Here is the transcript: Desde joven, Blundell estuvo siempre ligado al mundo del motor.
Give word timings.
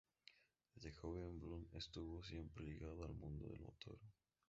Desde 0.73 0.93
joven, 0.95 1.39
Blundell 1.39 1.77
estuvo 1.77 2.23
siempre 2.23 2.65
ligado 2.65 3.05
al 3.05 3.13
mundo 3.13 3.47
del 3.49 3.59
motor. 3.61 3.99